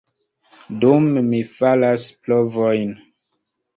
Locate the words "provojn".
2.29-2.97